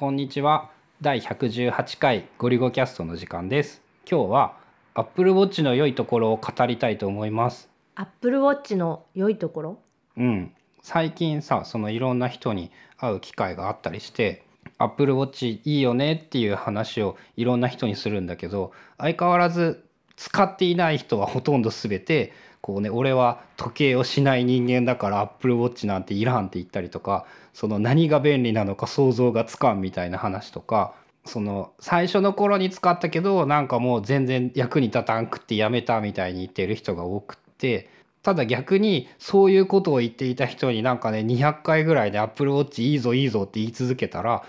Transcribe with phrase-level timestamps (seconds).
[0.00, 0.70] こんにちは。
[1.02, 3.82] 第118回ゴリゴキャストの時間です。
[4.10, 4.56] 今日は
[4.94, 7.68] Apple Watch の良いところを語りたいと思います。
[7.96, 9.78] アップルウォッチの良いところ？
[10.16, 10.54] うん。
[10.80, 14.42] 最近さそのいろんな人に会う機会があったりして
[14.78, 19.84] Apple Watch いいよねっていう話をいろんな人にするんだけど相変わらず
[20.20, 30.92] 使っていない人はほとんど全てこうね俺は時計をしない人間だから Apple Watch なんていらんって言ったりとかその何が便利なのか想像がつかんみたいな話とか
[31.24, 37.88] その最初の頃に使ったけどなんかもう全然役に立たんくってやめたみたいに言ってる人が多くって
[38.22, 44.42] ただ逆にそういうことを言っていた人になんかね200回ぐらいで Apple Watch いいぞいいぞって言い続けたら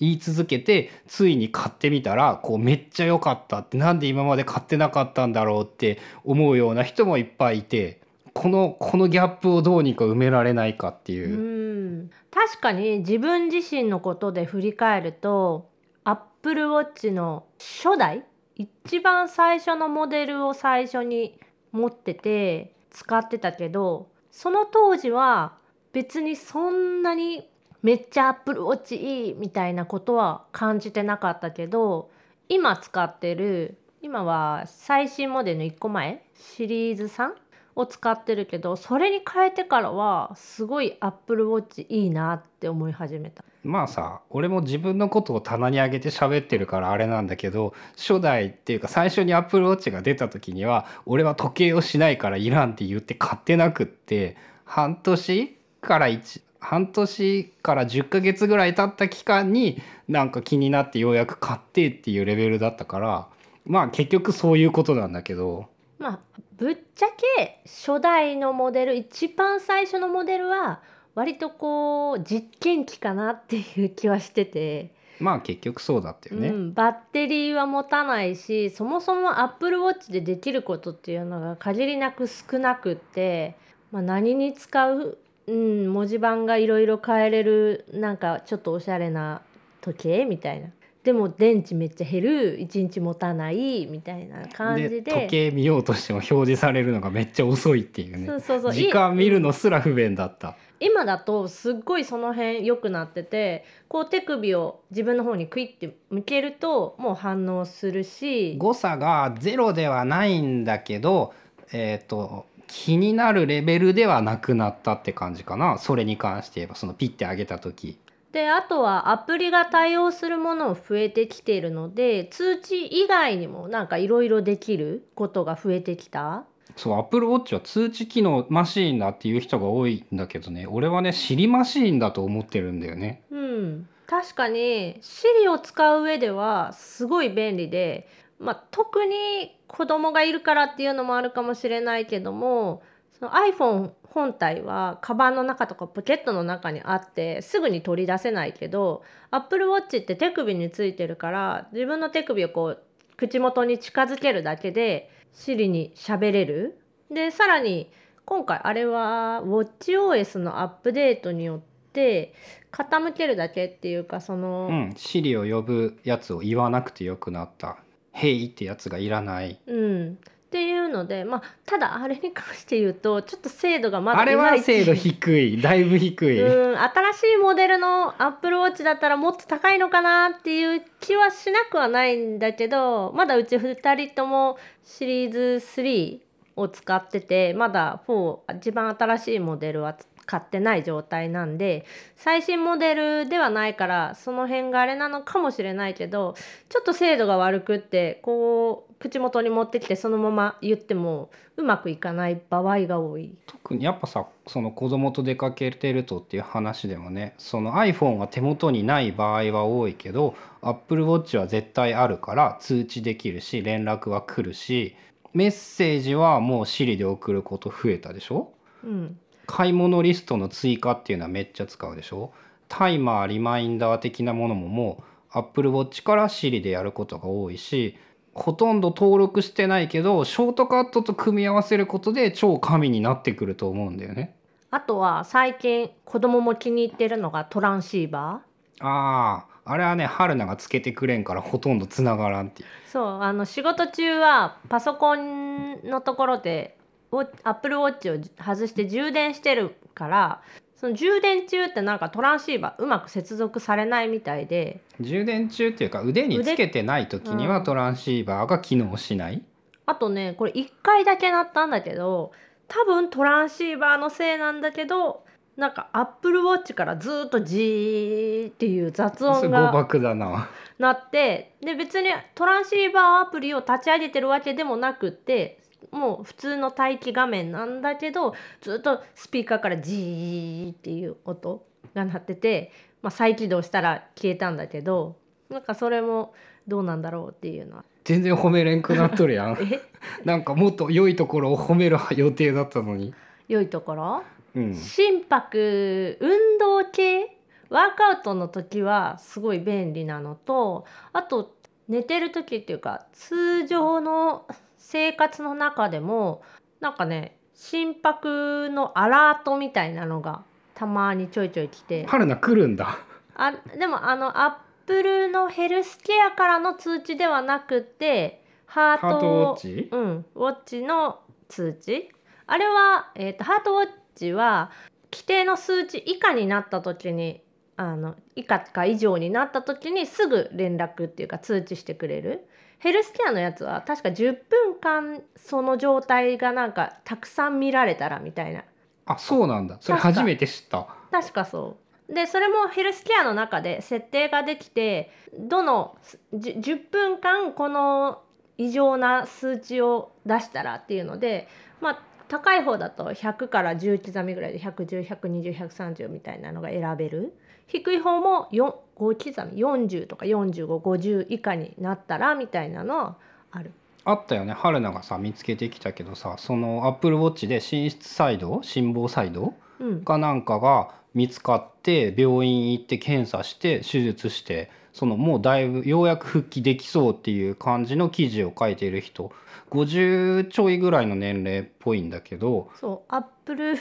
[0.00, 8.00] 言い続けてついに買ってみたらこうめっちゃ良かったってなんで今まで買ってなかったんだろうって思うような人もいっぱいいて
[8.32, 12.04] このこのギャップをどうにか埋められないかっていう。
[12.04, 15.68] ん確かに自分自身のことで振り返ると
[16.04, 21.38] アップルウォッチの初代一番最初のモデルを最初に
[21.72, 25.56] 持ってて使ってたけどその当時は
[25.92, 27.48] 別にそんなに
[27.82, 32.10] めっちゃアップルウォッチいいみたいなことは感じてなかったけど
[32.48, 37.30] 今使ってる今は最新モデルの1個前シリーズ3
[37.76, 43.44] を使ってるけどそれに変えてからはすごいアップルウォッチいいなって思い始めた。
[43.64, 63.28] まあさ俺も自分のことを棚に上げて喋ってるからあれなんだけど初代っていうか最初に Apple Watch が出た時には俺は時計をしないからいらんって言って買ってなくって半年から1半年から10ヶ月ぐらい経った期間になんか気になってようやく買ってっていうレベルだったから
[63.64, 65.66] まあ結局そういうことなんだけど
[65.98, 66.20] まあ
[66.56, 70.80] ぶっちゃけ初代のモデル一番最初のモデルは
[71.14, 76.48] 割とこう実験機かなっていう気はしてて、まあ結局そうだったよね。
[76.48, 83.56] うん、バッテリーは持たないしそもそもアップルウォッチでできることっていうのが限りなく少なくって、
[83.90, 89.40] まあ、何に使う、うん、文字盤がいろいろ変えれるなんかちょっとおしゃれな
[89.80, 90.68] 時計みたいな。
[91.02, 95.02] でも電池めっちゃ減る1日持たないみたいな感じで。
[95.02, 98.26] 時計見ようとしても表示されるのがめっちゃ遅いっていうね。
[98.26, 98.72] そうそうそう。
[98.74, 100.56] 時間見るのすら不便だった。
[100.80, 108.56] 今だとすっごいその辺良くなっててこう手首を自分の方にクイッて向けるともう反応するし。
[108.58, 111.32] 誤差がゼロではないんだけど、
[111.72, 115.78] えー、と気になるレベルではなくなったって感じかな。
[115.78, 117.98] それに関して言えばそのピッて上げた時。
[118.30, 126.44] であとはアプリが対応するものも増えてきているので通知以外にもなんかいろいろできることが増えてきた？
[126.76, 130.66] そう Apple Watch は通知機能マシーンだっていう人が多いんだけどね。
[130.68, 133.22] 俺はねシリマシーンだと思ってるんだよね。
[133.30, 138.06] うん、確かに Siri を使う上ではすごい便利で、
[138.38, 142.82] まあ、特に子供がいるからっていうのもあるかもしれないけども
[143.18, 152.82] その iPhone 本体はカバンの中とかポケットの中にあってすぐに取り出せないけど Apple Watch って手首についてるから自分の手首をこう
[153.16, 156.78] 口元に近づけるだけで Siri に喋れる。
[157.10, 157.90] でさらに
[158.24, 161.60] 今回あれは WatchOS のアップデートによっ
[161.92, 162.34] て
[162.70, 167.78] 傾けるだけっていうかその、うんシリを呼ぶやつを言わなくてよくなった
[168.18, 169.58] 「ヘイ」ってやつがいらない。
[169.66, 170.18] うん、
[170.48, 175.60] っていうのでまあただあれに関して言うとちょっと精度がまだあれはい精度低い。
[175.60, 176.78] だいぶ低い、うん。
[176.78, 186.20] 新しいモデルのアップルウォッチだったらもっと高いのかなっていう気はしなくはないんだけどまだうち2人ともシリーズ3
[186.56, 189.96] を使っててまだ4一番新しいモデルは
[190.28, 196.34] 買ってない状態なんで最新モデルではないからその辺があれなのかもしれないけど
[196.68, 203.32] ちょっと精度が悪くってこう口元に持ってきてそのまま言ってもうまくいかない場合が多い。
[203.46, 214.94] 特にやっぱさその子供と出かけてるとっていう話でもねその iPhone が手元にない場合は多いけど Apple Watch は絶対あるから通知できるし連絡は来るし
[215.32, 218.52] メッセージはもう Siri で送ること増えたでしょ？
[218.84, 222.32] うん買い物リストの追加っていうのはめっちゃ使うでしょ？
[222.68, 225.02] タイマーリマインダー的なものもも
[225.34, 227.96] う Apple Watch から Siri でやることが多いし
[228.34, 234.36] ほとんど登録してないけどショートカットと組み合わせることで超神になってくると思うんだよね。
[234.70, 238.42] あとは最近子供も気に入ってるのがトランシーバ
[238.80, 242.68] あああれはね春菜がつけてくれんからほとんどつながらんっていう。
[242.68, 246.77] ーそうあの仕事中はパソコンのところで
[247.10, 250.42] アップルウォッチを外して充電してるから
[250.76, 257.64] その充電中ってなんかトランシーバーうまく接続されないみたいで充電中っていうか腕につけてない時にはうん。
[257.64, 259.42] トランシーバーが機能しない、
[259.86, 262.32] あとねこれ1回だけ鳴ったんだけど
[262.68, 265.24] 多分トランシーバーのせいなんだけど
[265.56, 270.48] なんかアップルウォッチからずっとジーっていう雑音が爆だな。
[270.78, 275.58] 鳴ってで別にトランシーバーアプリを立ち上げてるわけでもなくって
[275.90, 281.64] もう普通の待機画面なんだけどずっとスピーカーからジーっていう音
[281.94, 282.72] が鳴ってて、
[283.02, 285.16] まあ、再起動したら消えたんだけど
[285.48, 286.34] なんかそれも
[286.66, 287.84] どうなんだろうっていうのは。
[288.04, 289.52] 全然褒めれんくなっとるやん。
[289.62, 289.80] え？
[290.24, 293.14] なんかもっと良いところを褒める予定だったのに。
[293.48, 294.22] 良いところ？
[294.54, 294.74] うん。
[294.74, 297.36] 心拍運動系
[297.70, 301.54] ワークアウトの時はすごい便利なのとあと
[301.86, 304.46] 寝てる時っていうか通常の
[304.90, 306.40] 生活の中でも
[306.80, 310.44] なんかね心拍のアラートみたいなのが
[310.74, 312.06] たまにちょいちょい来て。
[312.06, 312.96] 春菜来るんだ。
[313.34, 319.88] あでもあのアップルのヘルスケアからの通知ではなくってハートハートウォッチ？
[319.92, 322.10] うん、ウォッチの通知。
[322.46, 324.70] あれは、えー、とハートウォッチは
[325.12, 327.42] 規定の数値以下になった時に
[327.78, 332.48] あの以下か以上になった時にすぐ連絡っていうか通知してくれる。
[332.80, 338.64] ヘルスケアのやつは確か10分間その状態がなんかたくさん見られたらみたいな。
[339.06, 339.78] あそうなんだ。
[339.80, 340.88] それ初めて知った。
[341.12, 341.76] 確かそ
[342.08, 342.12] う。
[342.12, 345.96] でそれもヘルスケアの中で設定ができてどの
[346.34, 348.22] じゅ10分間この
[348.56, 351.46] 異常な数値を出したらっていうので
[351.80, 357.34] まあ高い方だと100から10刻みぐらいで110120130みたいなのが選べる
[357.68, 363.16] 低い方も4 5刻み40とか4550以下になったらみたいなのは
[363.52, 363.70] ある。
[364.04, 379.30] あったよね春菜がさ見つけてきたけどさそのアップルウォッチで心室細動心房細動うん、かなんかが見つかって病院行って検査して手術してそのもうだいぶようやく復帰できそうっていう感じの記事を書いている人
[379.70, 383.78] 50ちょいぐらいの年齢っぽいんだけどそうアップル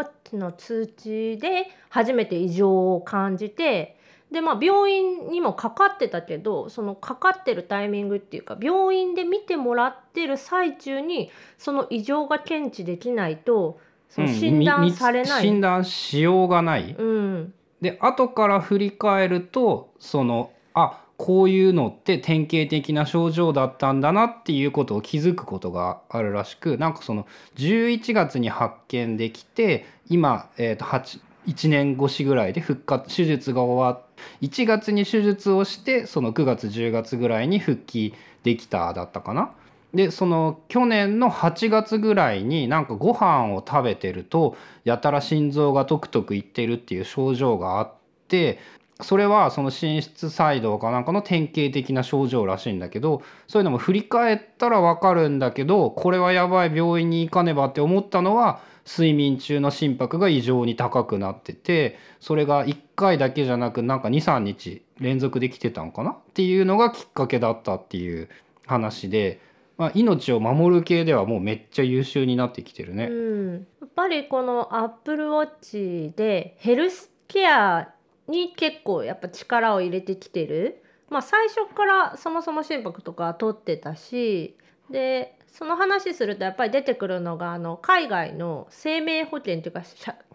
[0.00, 3.96] ウォッチの通知で初めて異常を感じて
[4.30, 15.42] でまあ病院にもかかってたけどそのかかってるタイミングっていうか病院で見てもらってる最中にその異常が検知できないとそのうん診断みされない。
[15.42, 16.94] 診断しようがない。
[16.98, 27.26] うんで後から振り返るとそのあこういうのって典型的な症状だったんだなっていうことを気づくことがあるらしくなんかその
[27.56, 39.52] 11月に発見できて今、えー、と1年越しぐらいで復活手術が終わって1月に手術をしてその9月10月ぐらいに復帰できただったかな。
[39.92, 47.92] でその去年の8月ぐらいになんかご飯を食べてるとやたら心臓がトクトクいってるっていう症状があっ
[48.26, 48.58] て
[49.00, 66.10] それはその心室細動かなんかの典型的な症状らしいんだけどそういうのも振り返ったら分かるんだけどこれはやばい病院に行かねばって思ったのは睡眠中の心拍が異常に高くなっててそれが1回だけじゃなくなんか23日連続できてたんかな？
[66.10, 68.28] っていうのがきっかけだったっていう
[68.66, 69.40] 話で、
[69.76, 73.06] まあ、命を守る系ではもうめっちゃ優秀になってきてるね。
[73.06, 77.88] うん、やっぱりこのアップルウォッチでヘルスケア
[78.28, 84.56] に結構やっぱ力を入れてきてる、まあ、最初からそもそも心拍とか取ってたし
[84.90, 89.82] でその話するとやっぱり出てくるのがあの海外の生命保険というか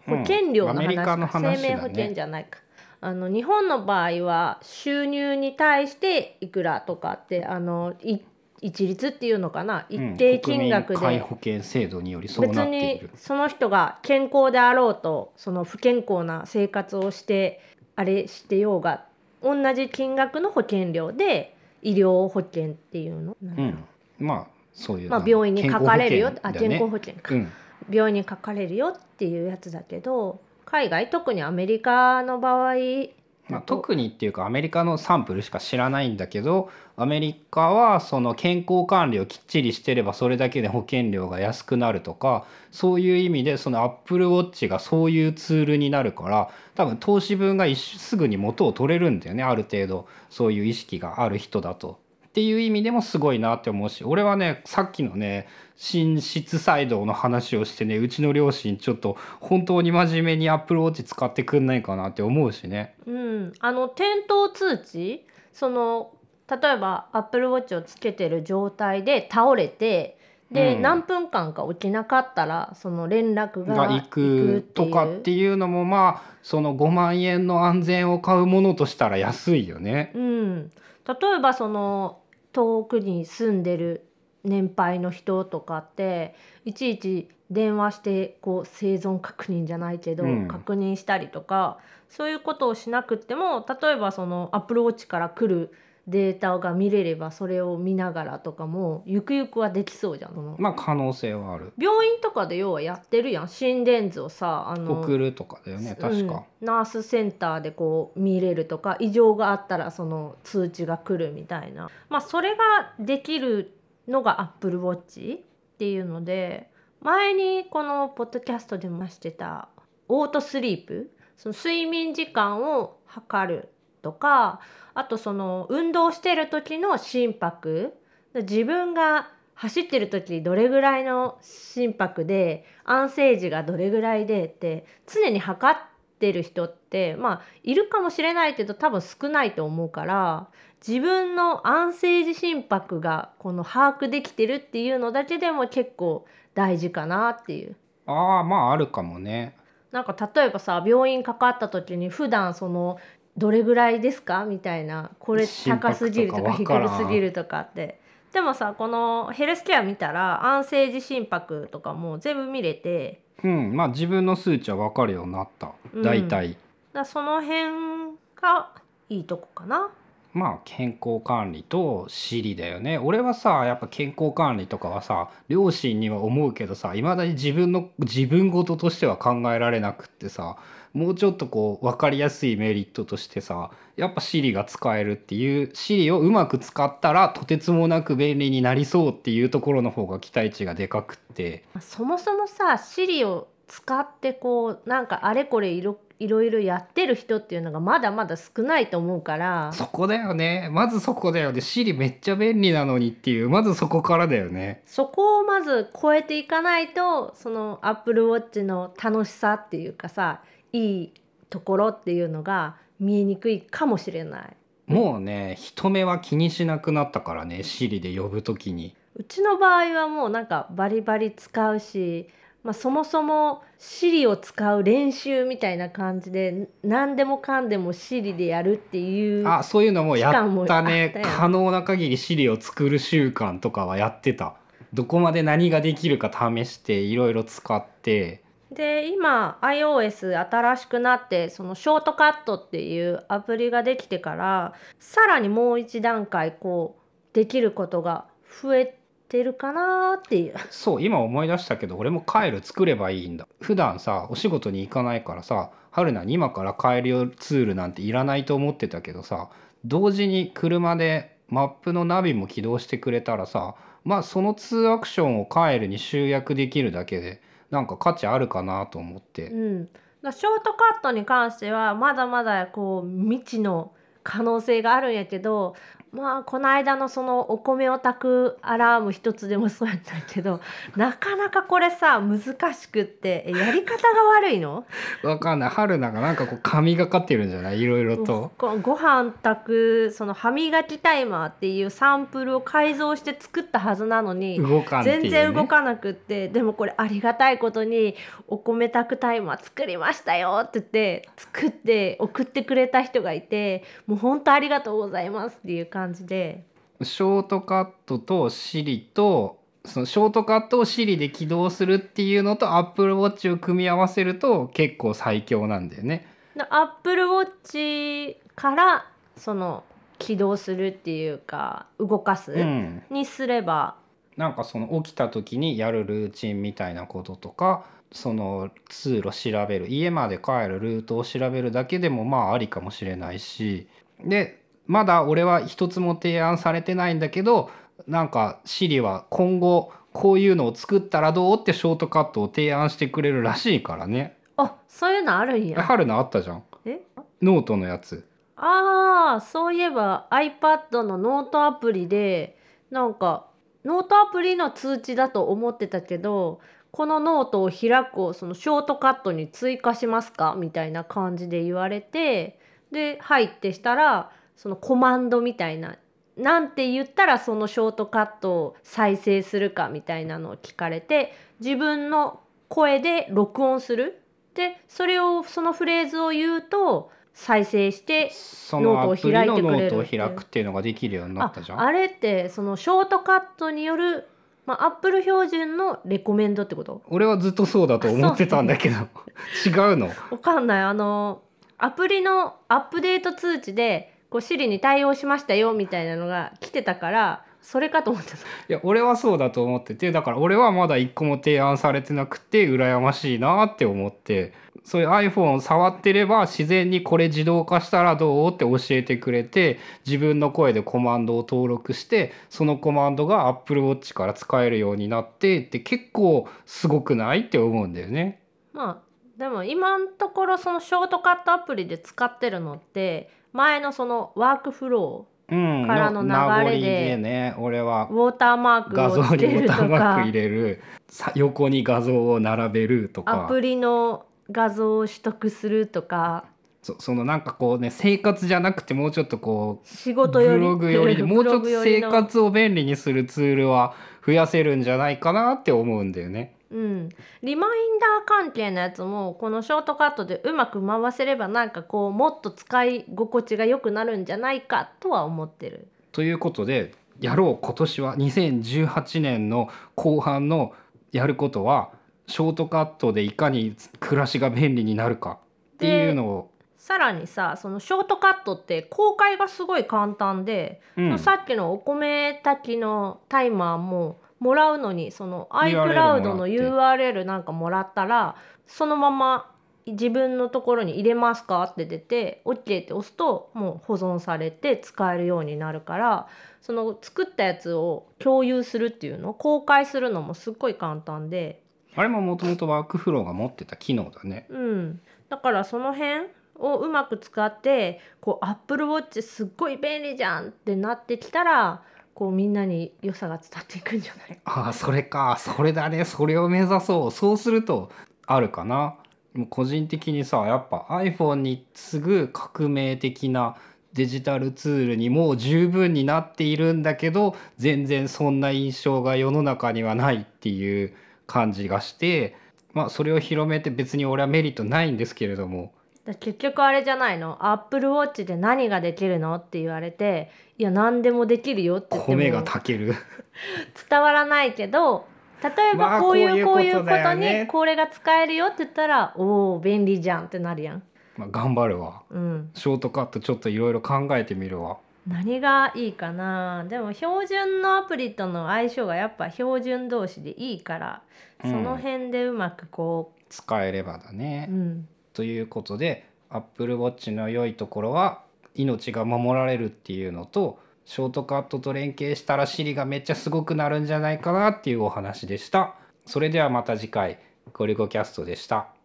[0.06, 2.58] 保険料の話,、うん話生命保険じゃないか。
[3.02, 8.18] あの日本の場合は収入に対していくらとかってあのい
[8.62, 9.86] 一律っていうのかな？
[9.88, 13.10] 一定金額で、うん国民皆保険制度によりそう別なっていにる。
[13.16, 17.60] その人が健康であろうとその不健康な生活をして
[18.00, 19.04] あれしてようが
[19.42, 23.46] 同じ金額の保険料で医療保険っていうの、う。
[23.46, 23.84] ん、
[24.18, 26.32] まあそういううまあ、病院にかかれるよ。
[26.42, 27.50] あ健健康保険か、険だよね
[27.90, 33.10] 病院にかかれるよっていうやつだけど海外特にアメリカの場合うん
[33.48, 51.98] まあ、特にっていうかアメリカのサンプルしか知らないんだけどアメリカはその健康管理をきっちりしてればそれだけで保険料が安くなるとかそういう意味でそのアップルウォッチがそういうツールになるから多分投資分がすぐに元を取れるんだよねある程度そういう意識がある人だと。
[52.30, 62.94] っていう意味でもすごいなって思うし俺はねさっきのね心室細動の話をしてねうちの両親ちょっと本当に真面目にアップルウォッチ使ってくんないかなって思うしね。
[63.06, 66.12] うん、あの点灯通知その
[66.48, 70.16] 例えばアップルウォッチをつけてる状態で倒れて
[70.52, 80.12] で、うん何分間か起きなかったらその連絡がが行くとかっていうのもまあその5万円の安全を買うものとしたら安いよね。
[80.14, 80.70] うん、
[81.06, 82.19] 例えばその
[82.52, 84.06] 遠くに住んでる
[84.44, 90.48] 年配の人とかっていちいち電話してこう生存確認じゃないけど、うん。
[90.48, 91.78] 確認したりとか
[92.08, 95.72] そういうことをしなくっても例えばその Apple Watch から来る
[96.06, 100.56] データが見れればそれを見ながらとかもゆくゆくはできそうじゃん。
[100.58, 101.72] まあ可能性はある。
[101.78, 106.34] 病院とかで要はやってるやん心電図をさあの送るとかだよね確か。
[106.34, 113.72] うんナースセンターでこう見れるとか異常があったらその通知が来るみたいな、まあ、それができる
[114.06, 115.40] のが Apple Watch っ
[115.78, 119.68] ていうので前にこのポッドキャストでもしてた
[120.08, 123.68] オートスリープその睡眠時間を測る
[124.00, 124.60] とか
[124.94, 127.94] あとその運動してる時の心拍
[128.34, 135.80] 自分が走ってる時どれぐらいの心拍で安静時がどれぐらいでって常に測っ
[136.18, 140.48] てる人ってまあいるかもしれないけど多分少ないと思うから
[140.86, 147.76] 自分の安静時心拍がこの把握できてるっていうのだけでも結構大事かなっていう。
[148.06, 149.56] ああまああるかもね。
[149.92, 152.98] なんか例えばさ病院かかった時に普段その
[153.40, 154.44] どれぐらいですか？
[154.44, 155.10] みたいな。
[155.18, 157.98] これ高すぎるとか低すぎるとかって。
[158.32, 163.22] でもさこのヘルスケア見たら安静時心拍とかも全部見れて。
[163.42, 163.74] うん。
[163.74, 165.72] まあ自分の数値は分かるようになった。
[165.92, 166.02] うん。
[166.02, 166.50] 大体。
[166.50, 166.58] だか
[166.92, 168.70] らその辺が
[169.08, 169.90] いいとこかな。
[170.32, 172.98] まあ健康管理と私利だよね。
[172.98, 180.56] 俺はさやっぱ健康管理とかはさ両親には思うけどさいまだに自分の自分事としては考えられなくってさ
[180.92, 191.64] もうちょっとこう分かりやすいメリットとしてさやっぱ私利が使えるっていう私利をうまく使ったらとてつもなく便利になりそうっていうところの方が期待値がでかくって。
[191.80, 199.72] そもそもさ Siri を使ってこうなんかあれこれいろいろいろやってる人っていうのがまだまだ少ないと思うから。
[199.72, 200.68] そこだよね。
[200.70, 201.62] まずそこだよね。
[201.62, 204.82] 私利めっちゃ便利なのにっていうまずそこからだよね。
[204.84, 211.12] そこをまず超えていかないとその Apple Watch の楽しさっていうかさいい
[211.48, 214.56] ところっていうのが見えにくいかもしれない。
[214.86, 218.94] もうね人目は気にしなくなったからね Siri で呼ぶときに。
[219.14, 222.28] うちの場合はもうなんかバリバリ使うし、
[222.62, 234.54] まあ、そもそも Siri を使う練習みたいな感じで何でもかんでも Siri でやるっていうあそういうのもやったね可能な限り Siri を作る習慣とかはやってた。
[234.92, 248.26] どこまで何ができるか試していろいろ使ってで今 iOS 新しくなってそのショートカットっていうアプリができてからさらにもう一段階こうできることが
[248.62, 248.98] 増え
[249.28, 250.54] てるかなっていう。
[250.70, 259.50] そう今思い出したけど俺もカエル作ればいいんだ普段さお仕事に行かないからさ春菜に今からカエルツールなんていらないと思ってたけどさ
[259.84, 263.74] 同時に車でマップのナビも起動してくれたらさ
[264.04, 269.48] まあその2アクションをカエルに集約できるだけでなんか価値あるかなと思って。
[269.48, 269.88] うん、
[270.24, 270.32] ショー
[270.64, 275.74] トカットに関してはまだまだこう未知の可能性があるんやけど
[276.12, 280.60] まあこの間のそのお米を炊くアラーム一つでもそうやったけど
[280.96, 282.40] なかなかこれさ難
[282.74, 284.84] しくってえやり方が悪いの？
[285.22, 285.68] わかんない。
[285.70, 287.80] 春菜がなんかこう神がかってるんじゃない？
[287.80, 288.50] いろいろと。
[288.58, 298.16] ごご飯炊くその歯磨きタイマーっていうサンプルを改造して作ったはずなのにね、全然動かなくってでもこれありがたいことに
[298.48, 306.64] お米炊くタイマー作りましたよって言って作って送ってくれた人がいてもう本当ありがとうございますっていう感じで。
[307.02, 316.26] ショートカットと Siri とそのショートカットを Siri で起動するっていうのと Apple Watch を組み合わせると結構最強なんだよね。
[316.54, 319.84] で Apple Watch からその
[320.18, 323.96] 起動するっていうか動かす、うん、にすれば。
[324.36, 333.88] なんかその起きた時にやるルーチンみたいなこととかその通路調べる家まで帰るルートを調べるだけでもまあありかもしれないし。
[334.22, 334.59] で
[334.90, 337.70] まだ俺は一つも提案されてないんだけど
[338.08, 344.36] なんか Siri は今後こういうのを作ったらどうってショートカットを提案してくれるらしいからね。
[344.56, 345.80] あそういうのあるんや。
[345.80, 347.02] 春菜あったじゃんえ？
[347.40, 348.26] ノートのやつ。
[348.56, 352.58] ああそういえば iPad のノートアプリで
[352.90, 353.46] なんか
[353.84, 360.56] ノートアプリの通知だと思ってたけどこのノートを開くをそのショートカットに追加しますか？
[360.58, 362.58] みたいな感じで言われて
[362.90, 365.96] ではいってしたらそのコマンドみたいな
[366.36, 374.20] なんて言ったらそのショートカットを再生するかみたいなのを聞かれて自分の声で録音する。
[374.52, 378.30] でそれをそのフレーズを言うと再生して
[378.72, 384.28] ノートを開いてくれるアプリのノートを開くっていうのができるようになったじゃんああれってそのショートカットによる、
[384.66, 387.00] まあ、アップル標準のレコメンドってこと？
[387.06, 388.96] 俺はずっとそうだと思ってたんだけど。
[389.64, 390.08] 違うの？
[390.30, 390.82] わかんない。
[390.82, 391.40] あの
[391.78, 418.40] アプリのアップデート通知でこう Siri に対応しましたよみたいなのが来てたからそれかと思ってたいや俺はそうだと思っててだから俺はまだ一個も提案されてなくて羨ましいなって思ってそういう iPhone を触ってれば自然にこれ自動化したらどうって教えてくれて自分の声でコマンドを登録してそのコマンドが Apple Watch から使えるようになってって結構すごくないって思うんだよね。
[418.72, 428.08] まあでも今のところそのショートカットアプリで使ってるのって前のそのワークフロうん、からの流れで名残でね俺は。
[428.08, 430.82] ーウォーターマークを画像につけるとボタンマーかク入れる。
[431.08, 433.46] さ横に画像を並べるとか。
[433.46, 436.44] アプリの画像を取得するとか。
[436.82, 440.58] そそのなんかこうね生活じゃなくてもうちょっとこ仕う事より。
[440.60, 446.54] ブログより もうちょっとブログより生の活を便利にするツールは増やせるんじゃないかなって思うんだよね。
[446.70, 447.08] うん、
[447.42, 455.88] リマインダー関係のやつもこのショートカットでうまく回せればなんかこうもっと使い心地が良くなるんじゃないかとは思ってる。
[456.12, 460.72] ということでやろう今年は2018年の後半の
[461.12, 461.90] やることは
[462.26, 465.40] ショートカットでいかに暮らしが便利になるか
[465.74, 471.18] っていうのを、さらにさそのショートカットって公開がすごい簡単で、うん。
[471.18, 479.50] さっきのお米炊きのタイマーももらうのにその iCloud の URL なんかもらったらそのまま
[479.86, 486.28] 自分のところに入れますかって出て OK って押すともう保存されて使えるようになるから
[486.60, 491.62] その作ったやつを共有するっていうの公開するのもすっごい簡単で。
[491.96, 494.46] あれももともとワークフローが持ってた機能だね。
[494.48, 501.82] うん、だからその辺をうまく使ってこう Apple Watch すっごい便利じゃんってなってきたら
[502.20, 504.38] こうみんなに良さが伝わっていくんじゃない？
[504.44, 505.38] ああそれか。
[505.40, 506.04] それだね。
[506.04, 507.10] それを目指そう。
[507.10, 507.90] そうすると
[508.26, 508.96] あるかな。
[509.32, 513.56] もう個人的にさやっぱ iPhone に次ぐ革命的な
[513.94, 520.92] デジタルツールにもう十分になっているんだけど全然そんな印象が世の中にはないっていう
[521.26, 522.36] 感じがして
[522.74, 525.72] まあそれを広めて別に俺はメリットないんですけれども
[526.14, 532.94] 結局あれじゃないの？Apple Watch で何ができるのって言われていや何でもできるよって言って米がも炊ける。
[533.88, 535.06] 伝わらないけど
[535.42, 540.82] 例えまあばこういうこういうことにこれが使えるよって言ったらおお便利じゃんってなるやん。
[541.16, 542.02] まあ頑張るわ。
[542.10, 544.78] うん、ショートカットちょっといろいろ考えてみるわ。
[545.06, 546.66] 何がいいかな？
[546.68, 551.02] でも標準のアプリとの相性がやっぱ標準同士でいいから、
[551.42, 551.50] うん。
[551.50, 558.22] その辺でうまくこ使えればだね、う、うん、ということで Apple Watch の良いところは
[558.54, 565.76] 命が守られるっていうのとショートカットと連携したら Siri がめっちゃすごくなるんじゃないかなっていうお話でした。
[566.06, 567.18] それではまた次回
[567.52, 568.79] ゴリゴキャストでした。